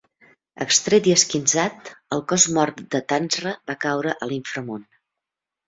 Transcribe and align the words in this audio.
Extret 0.63 1.09
i 1.09 1.13
esquinçat, 1.15 1.91
el 2.17 2.25
cos 2.33 2.47
mort 2.57 2.83
de 2.97 3.03
Tanzra 3.13 3.55
va 3.73 3.79
caure 3.89 4.17
a 4.27 4.33
l'inframón. 4.33 4.85